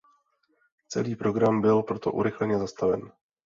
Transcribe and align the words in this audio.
Celý 0.87 1.15
program 1.15 1.61
byl 1.61 1.83
proto 1.83 2.11
urychleně 2.11 2.59
zastaven. 2.59 3.11